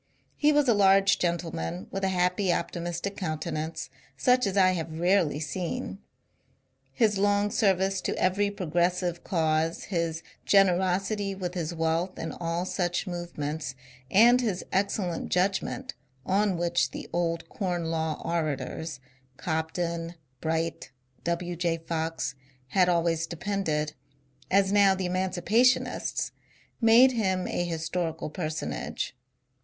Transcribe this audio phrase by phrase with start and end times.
[0.35, 4.97] He was a large gentleman with a happy optimistic counte nance such as I have
[4.97, 5.99] rarely seen.
[6.91, 12.65] His long service to every ^^ progressive" cause, his generosity with his wealth in all
[12.65, 12.71] 422
[13.11, 13.75] MONCURE DANIEL CONWAY such movements,
[14.09, 15.93] and his excellent judgment,
[16.25, 18.99] on which the old Corn Law orators—
[19.47, 20.89] Cobden, Bright,
[21.25, 21.55] W.
[21.55, 21.77] J.
[21.77, 22.33] Fox—
[22.69, 23.93] had always depended,
[24.49, 26.31] as now the emancipationists—
[26.81, 29.15] made him a historical personage.